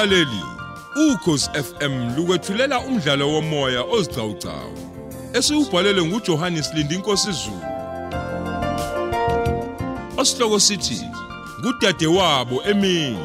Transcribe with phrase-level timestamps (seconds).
[0.00, 0.44] Mlaleli,
[0.96, 4.78] ukhosi FM lukwethulela umdlalo womoya ozicawucawu.
[5.32, 7.62] Esiubhalele nguJohannes Lindi inkosi Zulu.
[10.16, 11.04] Osihloko sithi
[11.62, 13.18] kudade wabo emini.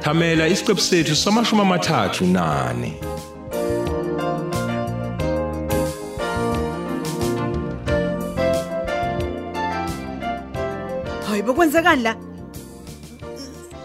[0.00, 3.09] Thamela isiqephu sethu samashumi amathathu nane.
[11.60, 12.14] Hayi bokwenzekani la?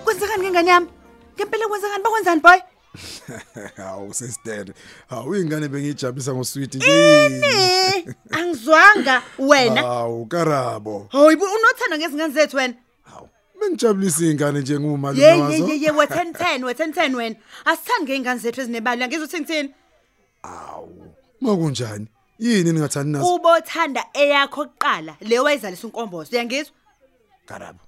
[0.04, 0.88] Kwenzekani ngengane yami?
[1.36, 2.60] Ngempela kwenzekani bakwenzani boy?
[3.78, 4.66] Hawu sister.
[5.10, 9.82] Hawu ingane bengijabulisa ngosweet Eh, angizwanga wena.
[9.82, 11.08] Hawu karabo.
[11.12, 12.74] Hayi bo unothanda ngezingane zethu wena.
[13.04, 13.30] Hawu.
[13.60, 15.68] Bengijabulisa ingane njengomalume Ye ye wazo.
[15.68, 17.36] ye ye we 10 10 we 10 10 wena.
[17.66, 19.74] Asithandi ngezingane zethu ezinebali angizothi ngithini?
[21.42, 22.08] Makunjani?
[22.40, 23.36] Yini ningathandi nazo?
[23.36, 26.32] Ubothanda eyakho kuqala le wayizalisa unkombozo.
[26.32, 26.74] Uyangizwa?
[27.46, 27.80] Karabo.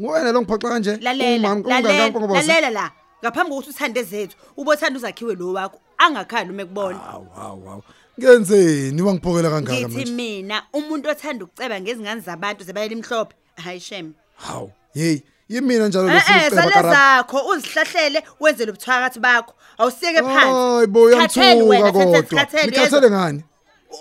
[0.00, 0.96] Ngwena lo ngiphoxa kanje?
[1.00, 2.40] Lalela, Umama lalela, ungangangqongoza.
[2.46, 2.90] lalela la.
[3.24, 5.80] Ngaphambi kokuthi uthande zethu, ubothanda uzakhiwe lo wakho.
[5.98, 6.98] Angakhali uma ekubona.
[6.98, 7.82] Hawu hawu hawu.
[8.20, 10.12] Ngenzeni wangiphokela kangaka Ngithi manje?
[10.12, 13.34] mina umuntu othanda ukuceba ngezingane zabantu zebayela imhlophe.
[13.64, 14.14] Hayi shem.
[14.36, 14.70] Hawu.
[14.94, 16.94] Hey, yimina njalo lo Eh eh futhi sale karabo.
[16.94, 19.54] zakho uzihlahlele wenze lobuthakathi bakho.
[19.78, 20.48] Awusiyeke phansi.
[20.48, 22.40] Hayi bo Sikhathele wena, uyangithuka Thembi, kodwa.
[22.46, 23.44] sikhathele, Ngikhathele ngani?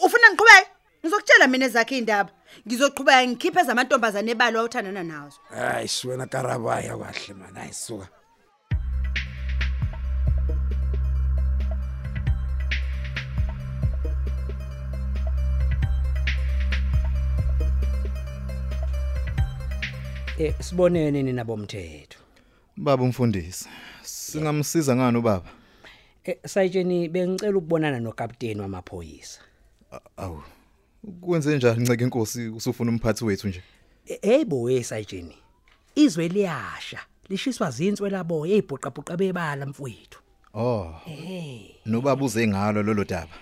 [0.06, 0.68] Ufuna ngiqhubeke?
[1.04, 2.32] Ngizokutshela mina ezakhe indaba.
[2.68, 5.40] Ngizoqhubeka ngikhiphe ezamantombazane ebalo awuthandana nazo.
[5.50, 7.56] Hayi wena karabo aya kahle man.
[7.56, 8.08] Hayi suka.
[20.40, 22.20] Eh sibonene nina bomthetho.
[22.78, 23.70] Baba umfundisi,
[24.02, 25.50] singamsiza ngani ubaba?
[26.24, 29.42] Eh sayitsheni bengicela ukubonana nokapteni wamaphoyisa.
[30.18, 30.44] Awu.
[31.22, 33.62] Kwenze njani nceke inkosi usufuna umphathi wethu nje?
[34.08, 35.36] Eh, Hey bo sayitsheni.
[35.96, 37.00] Izwe liyasha,
[37.30, 40.20] lishiswa zintswe labo ezibhuqabhuqa bebala mfowethu.
[40.54, 43.34] Oh, Eh nobaba uze ngalo lolo daba.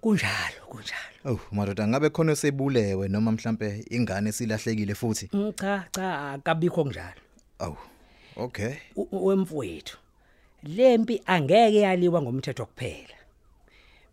[0.00, 1.14] kunjalo kunjalo.
[1.24, 5.28] Oh, madoda ngabe khona sebulewe noma mhlambe ingane silahlekile futhi.
[5.32, 7.20] Mm, Cha cha akabikho kunjalo.
[7.58, 7.76] Awu.
[8.36, 8.74] Okay.
[8.96, 9.96] U- u- Wemfowethu.
[10.62, 13.14] Lempi angeke yaliwa ngomthetho kuphela.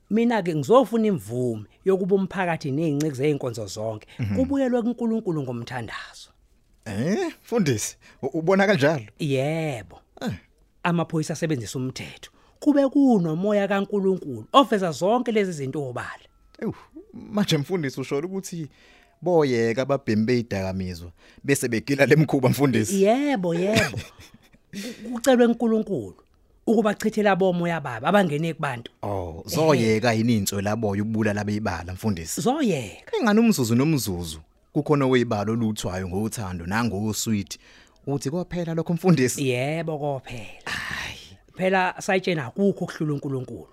[0.09, 6.29] Mina ke ngizofuna imvume yokuba umphakathi nezinceke zeinkonzo zonke kubuyelwe kuNkulunkulu ngomthandazo.
[6.85, 9.05] Eh, mfundisi, ubona kanjalo?
[9.19, 9.99] Yebo.
[10.83, 12.31] Amaphoyisa asebenzisa umthetho.
[12.59, 16.25] Kube kunomoya kaNkuluNkulu oveza zonke lezi zinto obala.
[16.61, 16.73] Ewu,
[17.13, 18.69] manje mfundisi usho ukuthi
[19.21, 21.11] boyeka ababhemi beyidakamizwa
[21.43, 23.03] bese begila lemkhuba mfundisi.
[23.03, 23.99] Yebo, yebo.
[25.13, 26.24] Kucelwe uNkulunkulu
[26.67, 28.91] ukubachithela bomoya baba abangene kubantu.
[29.03, 32.41] Oh, zoyeka yini inswe laboya ukubulala beyibala mfundisi.
[32.41, 33.17] Zoyeka.
[33.19, 34.39] Engani umzuzu nomzuzu
[34.73, 37.59] kukhona oyibalo oluthwayo ngothando nangosweet.
[38.07, 39.49] Uthi kophela lokho mfundisi?
[39.49, 40.71] Yebo kophela.
[41.57, 43.67] Phela sayitshena akukho kuhlula uNkulunkulu.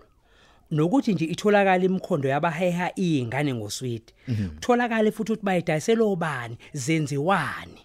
[0.71, 4.13] Nokuthi nje itholakala imikhondo yabaheha izingane ngoswidi.
[4.55, 7.81] Kutholakala futhi ukuthi bayidayisela obani zenziwani.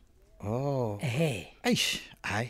[0.45, 0.99] Oh.
[1.01, 1.47] Ehhe.
[1.63, 2.49] Eish, hayi.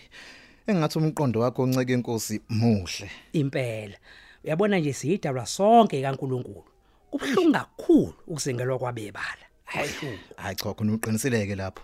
[0.67, 3.09] Engathi umqondo wakho onceke inkosi muhle.
[3.33, 3.97] impela
[4.43, 6.63] uyabona nje siyidalwa sonke kaNkuluNkulu
[7.11, 9.89] kubhlungu kakhulu ukuzengelwa kwabebala hayi
[10.37, 11.83] Hayi cha khona uqiniseleke lapho.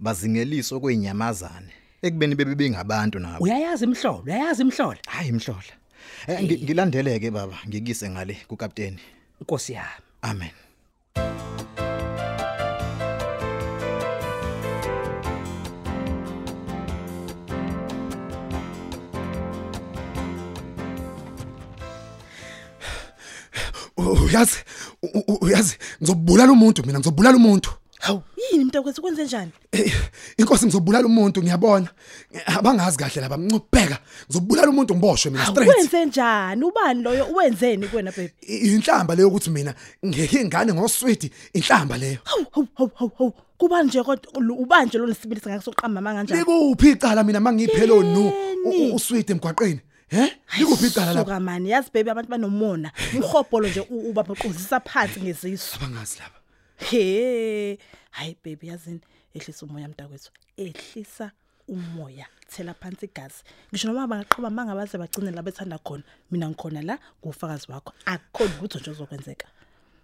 [0.00, 1.72] Bazingeliswa kwezinyamazane.
[2.02, 3.44] Ekubeni bebe bengabantu nabo.
[3.44, 5.72] uyayazi imhlolo uyayazi imhlolo Hayi imhlola.
[6.26, 8.98] Eh ngi- ngilandeleke baba, ngikise ngale kukapteni.
[9.40, 10.50] inkosi yami Amen.
[24.32, 24.56] Uyazi,
[25.02, 27.70] u- u- uyazi ngizobulala umuntu mina ngizobulala umuntu.
[28.00, 28.22] Hawu,
[28.52, 29.50] yini mntakwethu kwenze njani?
[29.72, 29.92] Eh,
[30.38, 31.88] Inkosi ngizobulala umuntu ngiyabona.
[32.46, 33.98] Abangazi kahle laba mncubheka.
[34.26, 35.76] Ngizobulala umuntu ngiboshwe mina Hawu, straight.
[35.76, 36.64] Wenze njani?
[36.64, 37.26] Ubani loyo?
[37.34, 38.32] Wenzeni kuwena baby?
[38.42, 39.74] I- Inhlamba leyo ukuthi mina
[40.06, 42.18] ngeke ingane ngosweet inhlamba leyo.
[42.24, 43.32] Hawu, hawu, hawu, hawu, hawu.
[43.58, 46.40] Kuba nje kodwa lu- ubanje lo nesibilisa ngakusoqamba manga kanjani?
[46.40, 48.32] Likuphi icala mina mangiyiphelo no
[48.72, 48.92] Yini?
[48.92, 49.80] usweet emgwaqeni?
[50.12, 50.32] He?
[50.58, 51.24] Likuphi icala lapha?
[51.24, 52.92] Suka mani, yazi baby abantu banomona.
[53.14, 55.76] Umhobholo nje ubabaqozisa phansi ngezisu.
[55.76, 56.38] Abangazi laba.
[56.76, 57.78] He.
[58.10, 59.00] Hayi baby yazini
[59.34, 60.30] ehlisa umoya mntakwethu.
[60.56, 61.30] Ehlisa
[61.68, 62.26] umoya.
[62.48, 63.42] Thela phansi igazi.
[63.72, 66.02] Ngisho noma bangaqhuma manga baze bagcine la bethanda khona.
[66.30, 67.92] Mina ngikhona la kufakazi wakho.
[68.04, 69.46] Akukhona ukuthi nje uzokwenzeka.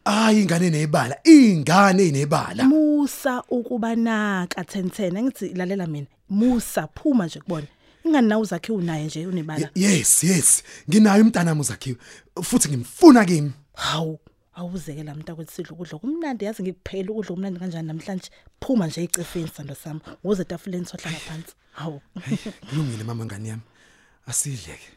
[0.05, 2.65] Hayi ingane nebala, ingane inebala.
[2.65, 6.07] Musa ukuba naka 1010 ngithi lalela mina.
[6.31, 7.67] Musa phuma nje kubona.
[8.09, 9.71] Ingani nawe uzakhe unaye nje unebala.
[9.75, 10.63] Ye- Yes, yes.
[10.89, 11.97] Nginayo umntana muzakhiwe.
[12.43, 13.53] Futhi ngimfuna kimi.
[13.75, 14.19] hawu
[14.55, 15.99] awuzeke la mntakwethu sidla ukudla.
[15.99, 17.87] Kumnandi yazi ngikuphekela ukudla kumnandi kanjani?
[17.89, 22.01] Namhlanje phuma nje icefeni sando sami uze etafuleni sohlala phansi hawu.
[22.71, 23.63] Kulungile mama ngani yami?
[24.27, 24.89] Asidleke.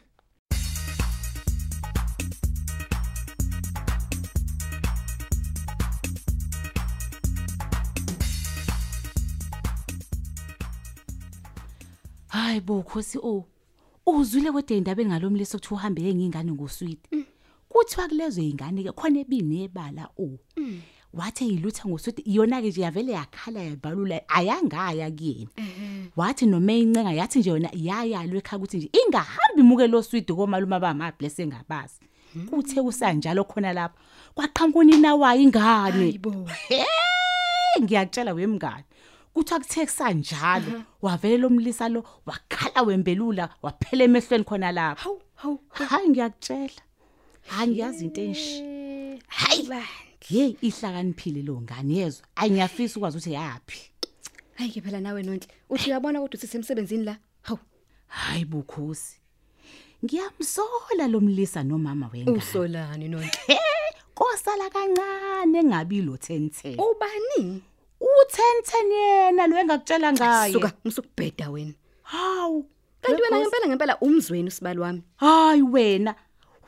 [12.32, 13.44] Hayi bo khosi o.
[14.06, 17.26] Uzwile kodwa indaba engalomliso ukuthi uhambe ngengane ngoswidi.
[17.68, 20.38] Kuthiwa kulezo izingane ke khona ebinebala o.
[21.12, 25.50] Wathi yilutha ngoswidi iyona ke nje yavele yakhala yabalula ayangaya kuyena.
[26.16, 30.76] Wathi noma incenga yathi nje yona iyayalwe ekhaya ukuthi nje ingahambi imuke lo swidi komalume
[30.76, 32.00] abama blessing ngabazi.
[32.48, 34.00] Kuthe kusanjalo khona lapha.
[34.34, 36.16] Kwaqhamuka unina wayo ingane.
[36.16, 36.48] Hayibo.
[36.68, 38.84] Hey, ngiyakutshela wemngane.
[39.34, 45.02] Kuthiwa kuthe kusanjalo wavele lomlisa lo wakhala wembelula waphela emehlweni khona lapha.
[45.02, 45.60] Hawu, hawu.
[45.70, 46.82] Hayi ngiyakutshela.
[47.46, 48.62] Hayi ngiyazi into enshi.
[49.26, 49.68] Hayi.
[50.20, 52.26] Hey ihlakaniphile lo ngane yezwa.
[52.36, 53.78] Ayi ngiyafisa ukwazi ukuthi yapi.
[54.54, 55.48] Hayi ke phela nawe nonhle.
[55.70, 57.16] Uthi uyabona kodwa usisemsebenzini la.
[57.42, 57.58] Hawu,
[58.06, 59.16] Hayi bukhosi.
[60.04, 62.38] Ngiyamsola lomlisa nomama wengane.
[62.38, 63.30] usolani nonhle.
[63.46, 63.58] He,
[64.14, 66.76] kosala kancane engabi lo 1010.
[66.78, 67.62] Ubani?
[68.02, 70.52] U1010 yena lo engakutshela ngaye.
[70.52, 71.72] Suka, musukubheda wena.
[72.02, 72.66] Hawu.
[73.02, 75.02] Kanti wena ngempela ngempela umzweni usibali wami.
[75.16, 76.14] Hayi wena.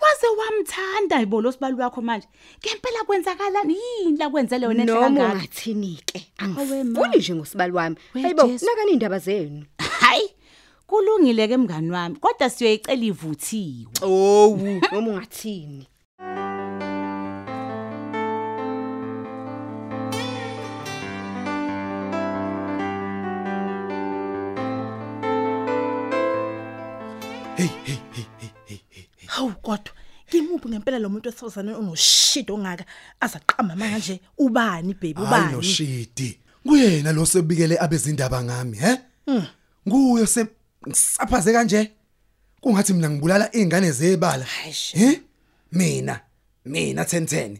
[0.00, 2.28] Waze wamthanda ibo lo sibali wakho manje.
[2.66, 5.32] Ngempela kwenzakalani yini la kwenzele wena enhle Noma kangaka?
[5.34, 6.26] ungathini ke.
[6.38, 7.00] Awe, ma.
[7.00, 7.96] Angifuni nje ngosibali wami.
[8.14, 8.66] We, Hayibo, Jesu.
[8.66, 9.64] nakani indaba zenu.
[10.00, 10.30] Hayi.
[10.86, 13.86] Kulungile ke mngani wami, kodwa siyoyicela ivuthiwe.
[14.02, 14.58] Oh,
[14.92, 15.88] noma ungathini.
[30.64, 32.84] Ngimuphi ngempela lo muntu wesifazane onoshit ongaka
[33.20, 35.52] azaqamba manje ubani baby hayi ubani?
[35.52, 38.96] noshidi kuyena lo sebikele abezindaba ngami he?
[39.88, 40.46] Nguyo se
[40.88, 41.92] ngisaphaze kanje?
[42.60, 44.44] Kungathi mina ngibulala izingane zebala.
[44.92, 45.20] He?
[45.72, 46.20] Mina
[46.64, 47.58] mina 1010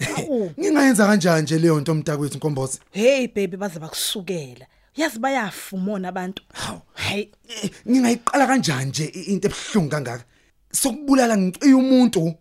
[0.58, 4.66] ngingayenza kanjani nje leyo nto mntakwethu nkombozi hey baby baze bakusukela.
[4.96, 6.42] Yazi bayafumona abantu.
[6.52, 6.80] Hawu.
[6.94, 7.28] hey
[7.62, 10.24] Eh, ngingayiqala kanjani nje i- into ebhlungu kangaka?
[10.72, 12.34] Sokubulala ngiciya umuntu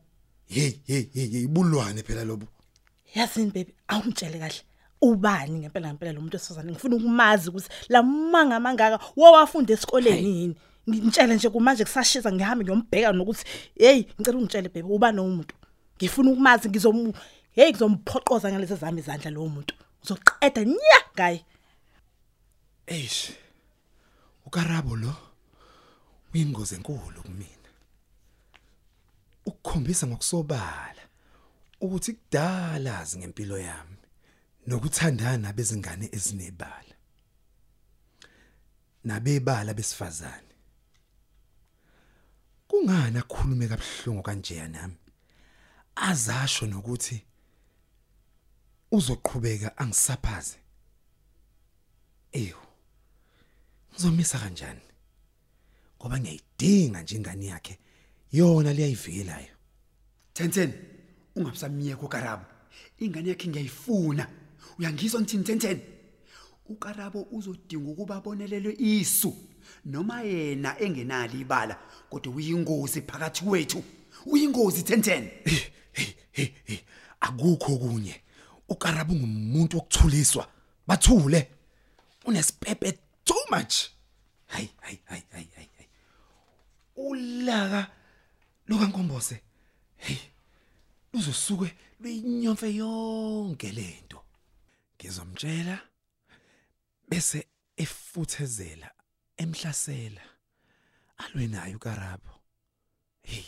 [0.48, 2.48] hey hey hey ibulwane phela lobo
[3.16, 4.62] yazini baby awungitshele kahle.
[5.02, 10.56] Ubani ngempela ngempela lo muntu wesifazane ngifuna ukumazi ukuthi la manga mangaka wawafunda esikoleni yini?
[10.90, 13.46] Ngitshele nje kumanje kusashisa ngihambe ngiyombheka nokuthi
[13.76, 15.56] hey ngicela ungitshele baby ubani umuntu
[15.98, 17.14] ngifuna ukumazi ngizom
[17.52, 19.74] hey ngizomphoqoza ngalezi zami izandla lo muntu.
[20.02, 21.46] Ngizoqeda nya gayi
[22.88, 23.32] eish
[24.46, 25.14] ukarabo lo
[26.34, 27.59] uyingozi enkulu kumina.
[29.60, 31.04] Ukukhombisa ngokusobala
[31.82, 33.98] ukuthi kudala azi ngempilo yami
[34.68, 36.96] nokuthandana bezingane ezinebala.
[39.04, 40.54] Nabebala besifazane.
[42.68, 44.98] Kungani akhulume kabuhlungu kanje nami
[45.96, 47.26] azasho nokuthi
[48.92, 50.58] uzoqhubeka angisaphaze.
[52.32, 52.62] Eyo
[53.92, 54.82] ngizomisa kanjani?
[55.98, 57.80] Ngoba ngiyayidinga nje ingane yakhe
[58.32, 59.59] yona liyayivikelayo
[60.40, 60.70] 1010
[61.36, 62.46] ungabusamiyeko Karabo
[63.00, 64.28] ingane yakhe ngiyayifuna.
[64.80, 65.78] Uyangizwa ngithini 1010
[66.70, 69.36] ukarabo uzodinga ukuba abonelelwe isu
[69.86, 71.80] noma yena engenali ibala
[72.10, 73.84] kodwa uyingozi phakathi kwethu.
[74.26, 76.78] Uyingozi 1010 hey hey hey
[77.20, 78.22] akukho kunye
[78.70, 80.48] ukarabo ngumuntu wokuthuliswa.
[80.88, 81.52] Bathule.
[82.26, 83.76] Unesipepe too much.
[84.48, 85.68] Hayi hayi hayi hayi hayi.
[86.96, 87.88] ulaka
[88.68, 89.42] lokankombose.
[90.06, 90.22] Hey
[91.14, 94.20] luzosuke luyinyomfe yonke lento
[94.96, 95.76] ngizomtshela
[97.10, 98.90] bese efuthezela
[99.38, 100.22] emhlasela.
[101.18, 102.34] Alwe naye ukarabo
[103.24, 103.46] hey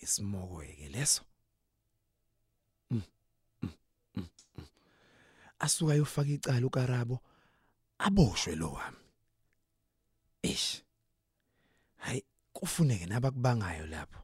[0.00, 1.22] isimoko ke leso.
[2.90, 3.02] Mm,
[3.62, 3.70] mm,
[4.16, 4.28] mm.
[5.58, 7.20] asuka yofaka icala ukarabo
[7.98, 8.98] aboshwe lo wami.
[10.42, 10.82] Eish
[11.96, 14.21] hayi kufuneke nabakubangayo lapho.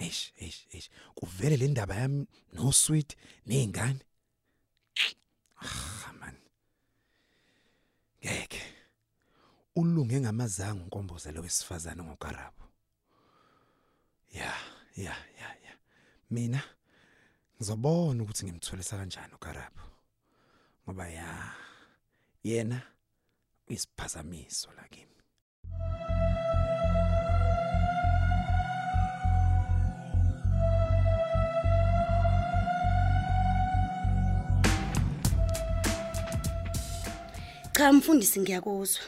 [0.00, 0.90] Eish eish eish.
[1.14, 3.16] Kuvele le ndaba yami no sweet
[3.46, 4.00] nezingane
[5.62, 6.36] ah man.
[8.24, 8.62] Ngeke.
[9.76, 12.64] Ulunge ngamazango unkomboze lo wesifazane ngokarabo.
[14.32, 14.54] Ya
[14.96, 15.74] ya ya ya.
[16.30, 16.62] Mina
[17.56, 19.80] ngizobona ukuthi ngimthulisa kanjani ukarabo.
[20.84, 21.54] Ngoba ya
[22.44, 22.82] yena
[23.68, 25.19] uyisiphazamiso la kimi.
[37.80, 39.02] Cha mfundisi ngiyakuzwa.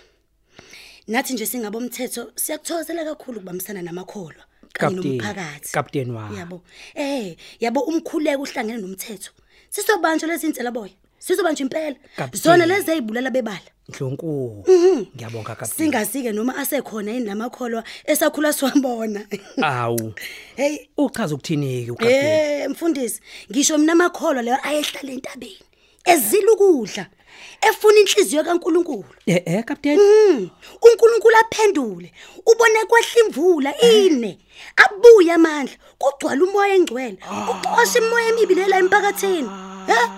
[1.08, 5.72] Nathi nje singabomthetho siyakuthokozela kakhulu ukubambisana namakholwa kanye Kapteni, nomphakathi.
[5.72, 6.36] kapteni wami.
[6.38, 6.62] Yabo.
[6.94, 9.30] Eh, yabo umkhuleko uhlangene nomthetho.
[9.70, 10.92] Sizobanjwa lezi insela boya.
[11.18, 11.96] Sizobanjwa impela.
[12.16, 12.42] Kapteni.
[12.42, 13.60] Zona lezi ezibulala bebala.
[13.88, 14.64] Ndlonkulu.
[15.16, 15.76] Ngiyabonga kapteni.
[15.92, 19.26] Singasike noma asekhona yini lamakholwa esakhula siwabona.
[19.62, 20.14] Awu.
[20.56, 22.62] Hey, Uchaza ukuthini ke ukapteni?
[22.62, 25.58] Eh mfundisi, ngisho mina amakholwa leyo ayehlala entabeni.
[26.04, 27.06] Ezila ukudla.
[27.60, 29.04] Efuna inhliziyo kaNkuluNkulu.
[29.26, 30.00] Eh eh kapteni.
[30.02, 30.50] Mm,
[30.82, 32.12] uNkulunkulu aphendule.
[32.46, 34.38] Ubone kwehla imvula ine.
[34.76, 35.74] Abuya amandla.
[35.98, 37.18] Kugcwala umoya engcwele.
[37.50, 39.50] Uxosha imoya emibi lela emphakathini.
[39.88, 40.08] Eh?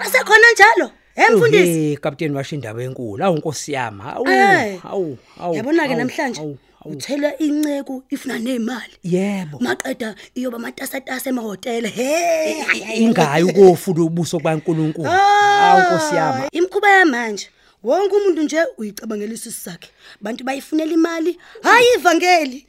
[0.00, 0.90] Asekhona njalo?
[1.16, 1.72] Eh mfundisi?
[1.72, 3.24] Hey kapteni washo indaba enkulu.
[3.24, 4.02] Awu Nkosi yami.
[4.14, 4.28] Awu.
[4.28, 4.80] Eh.
[4.84, 5.18] Awu.
[5.40, 5.54] Awu.
[5.54, 6.58] Yabona ke awu, namhlanje awu, awu.
[6.84, 8.92] Uthela incegu ifuna nemali.
[9.02, 9.58] Yebo.
[9.58, 11.88] Maqeda iyoba matasatasa emahotela.
[11.88, 13.04] Hey.
[13.04, 15.08] Ingayi ukofuna ubuso baNkuluNkulu.
[15.08, 16.48] Awu Nkosi yami.
[16.52, 17.48] Imkhuba yamanje
[17.82, 19.90] wonke umuntu nje uyicabangela isisu sakhe.
[20.20, 22.66] Bantu bayifunela imali, hayi ivangeli.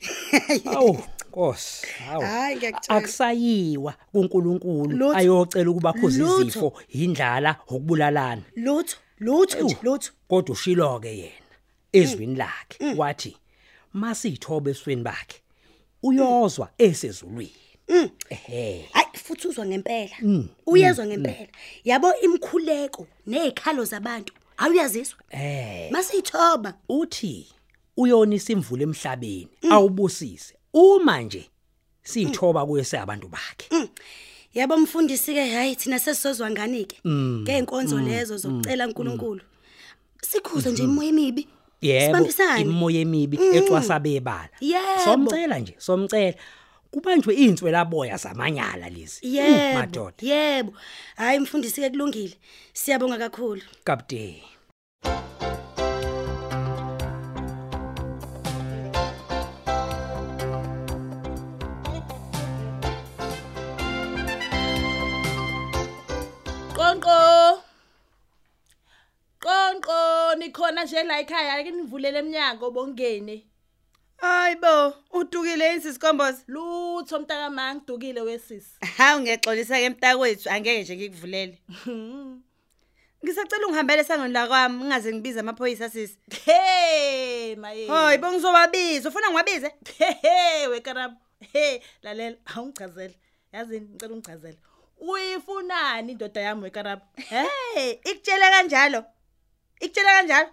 [0.65, 0.99] Awu
[1.29, 1.87] Nkosi.
[2.21, 2.97] Hayi ngiyakutshela.
[2.97, 8.41] Akusayiwa kuNkulunkulu ayocela ukuba khoza izifo, indlala, ukubulalana.
[8.55, 10.11] Lutho, lutho lutho.
[10.27, 11.31] Kodwa ushilo ke yena
[11.93, 13.37] ezwini lakhe wathi
[13.93, 15.41] masithobe esweni bakhe
[16.03, 17.51] uyozwa esezulwini.
[18.29, 18.89] Ehhe.
[18.91, 20.15] Hayi futhi uzwa ngempela.
[20.65, 21.47] Uyezwa ngempela.
[21.83, 24.33] Yabo imkhuleko nezikhalo zabantu.
[24.57, 25.19] Awuyaziswa?
[25.29, 25.91] Eh.
[25.91, 26.73] Masithoba.
[26.89, 27.47] uthi
[27.97, 31.49] uyonisa imvula emhlabeni awubusise uma nje
[32.03, 33.89] sithoba kuye seabantu bakhe
[34.53, 36.97] Yabo mfundisi ke hayi thina sesizozwa ngani ke?
[37.07, 39.41] Ngeenkonzo lezo zokucela uNkulunkulu.
[40.21, 41.47] Sikhuze nje imoya emibi.
[41.81, 42.61] Yebo Sibambisane.
[42.61, 45.03] imoya emibi ecwasa bebala Yebo.
[45.05, 46.33] somcela nje somcela
[46.91, 49.79] kubanjwe inswela boya zamanyala lezi Mm, Yebo.
[49.79, 50.73] madoda Yebo.
[51.15, 52.37] Hayi mfundisi ke kulungile.
[52.73, 53.61] Siyabonga kakhulu.
[53.83, 54.43] kapteni
[70.39, 73.45] nikhona nje la ekhaya ake nivulele eminyango bongene.
[74.17, 76.43] Hayibo, udukile insisikombozi.
[76.47, 78.71] Lutho mntaka manga dukile wesisi.
[78.97, 81.57] Hawu ngiyexolisa ke mntakwethu, angeke nje ngikuvulele.
[83.23, 86.17] Ngisacela ungihambele esangweni la kwami, ngingaze ngibize amaphoyisa sisi.
[86.45, 87.87] Hey maye.
[87.87, 89.71] Hayibo ngizobabiza, ufuna ngiwabize?
[90.21, 91.15] Hey wekarabo.
[91.53, 93.13] Hey lalela awungichazela.
[93.53, 94.57] Yazi ngicela ungichazele.
[94.99, 97.01] Uyifunani indoda yami wekarabo?
[97.15, 99.05] Hey, ikutshela kanjalo.
[99.79, 100.49] Ikutshela kanjalo?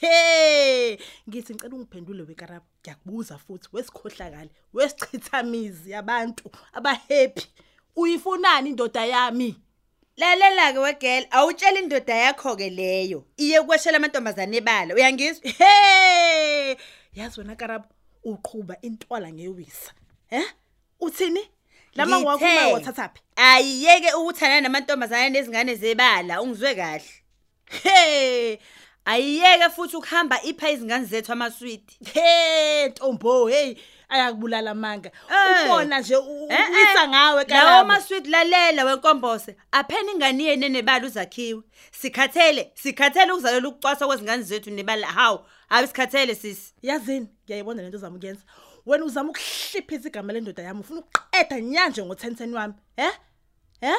[0.00, 0.98] Hey,
[1.28, 2.66] ngithi ngicela ungiphendule wekarabo.
[2.82, 7.46] Ngiyakubuza futhi wesikhohlakala, wesichithamizi yabantu abahappy.
[7.96, 9.56] Uyifunani indoda yami?
[10.16, 13.24] Lalela ke wegel, awutshela indoda yakho ke leyo.
[13.36, 14.94] Iye kweshela amantombazane ebala.
[14.94, 15.50] Uyangizwa?
[15.50, 16.76] Hey!
[17.14, 17.86] Yazi wena Karabo,
[18.24, 19.92] uqhuba intwala ngewisa.
[20.30, 20.46] Eh?
[21.00, 21.50] Uthini?
[21.94, 23.22] Lama ngwakhuma Ngithe, wathathaphi?
[23.36, 27.04] Ayiyeke ukuthana namantombazane nezingane zebala, ungizwe kahle.
[27.82, 28.58] Hey!
[29.04, 31.98] Ayiyeke futhi ukuhamba ipha izingane zethu amaswiti.
[32.14, 33.74] Hey, Ntombo, hey,
[34.08, 35.10] ayakubulala manga.
[35.30, 35.64] Eh.
[35.64, 37.88] Ubona nje u- Eh, uwisa eh, ngawe Lawo Karabo.
[37.88, 39.56] maswiti lalela wenkombose.
[39.72, 41.62] Apheni ingane yene nebala uzakhiwe.
[41.92, 45.06] Sikhathele, sikhathele ukuzalela ukucwasa kwezingane zethu nebala.
[45.06, 46.74] Hawu, abisikhathele sisi.
[46.82, 48.42] Yazini, ngiyayibona lento ozama ukuyenza.
[48.86, 52.74] Wena uzama ukuhliphisa igama lendoda yami, ufuna ukuqeda nyanje ngo1010 wami.
[52.96, 53.12] Eh?
[53.80, 53.96] Eh?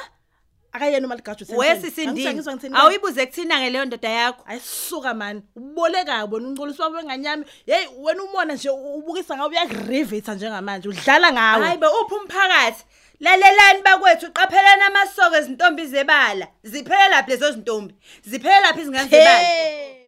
[0.74, 1.58] Akayena umaligajo 1010.
[1.58, 2.10] Wesi sindini.
[2.10, 2.76] Angitshengisa ngithini?
[2.78, 4.44] Awuyibuze kuthina ngeleyo ndoda yakho.
[4.48, 11.32] ayisuka man uboleka bona uncoliswa wenganyami hey wena umona nje ubukisa ngawe uyakurivate njengamanje udlala
[11.34, 12.84] ngawe Hayibe uphi umphakathi?
[13.20, 16.48] Lalelani bakwethu qaphelani amasoko ezintombi zebala.
[16.64, 17.96] Ziphela laphi lezo zintombi?
[18.26, 19.99] Ziphela laphi izingane zebala?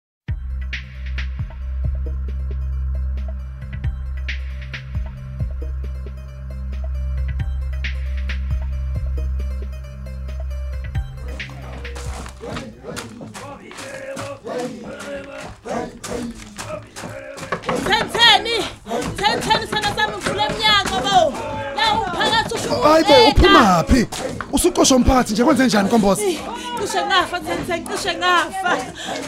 [19.41, 21.33] Thentheni sana sami ngivule eminyango bo.
[21.75, 22.81] La umphakathi usho.
[22.81, 24.07] Hayibo uphuma phi?
[24.51, 26.39] Usuqosha umphakathi nje kwenze njani Nkombozi?
[26.81, 28.77] Cishe ngafa thentheni, cishe ngafa.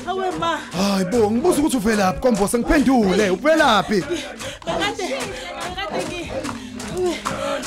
[0.08, 0.60] Awe ma.
[0.78, 4.04] Hayibo ngibuza ukuthi uvelaphi Nkombozi ngiphendule uvelaphi?
[4.66, 5.08] Bekade
[5.76, 6.32] bekade ngi.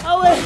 [0.08, 0.36] Awe.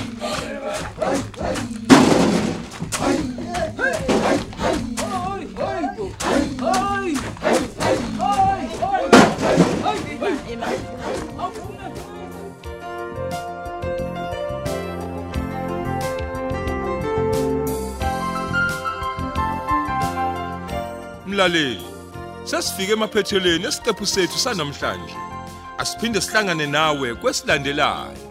[21.40, 21.80] Mlaleli,
[22.44, 25.14] Sesifike emaphethelweni esiqephu sethu sanamhlanje.
[25.78, 28.29] Asiphinde sihlangane nawe kwesilandelayo.